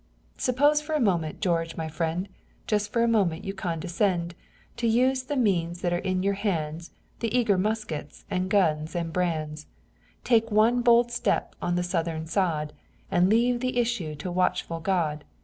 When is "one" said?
10.49-10.81